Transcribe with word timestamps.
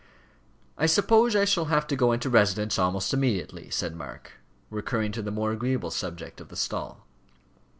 "I 0.79 0.87
suppose 0.87 1.35
I 1.35 1.45
shall 1.45 1.65
have 1.65 1.85
to 1.85 1.95
go 1.95 2.11
into 2.11 2.27
residence 2.27 2.79
almost 2.79 3.13
immediately," 3.13 3.69
said 3.69 3.95
Mark, 3.95 4.31
recurring 4.71 5.11
to 5.11 5.21
the 5.21 5.29
more 5.29 5.51
agreeable 5.51 5.91
subject 5.91 6.41
of 6.41 6.47
the 6.49 6.55
stall. 6.55 7.05